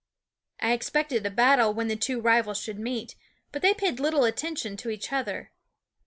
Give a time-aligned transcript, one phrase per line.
[0.59, 3.13] I expected a battle when the two rivals should meet;
[3.51, 5.51] but they paid little attention to each other.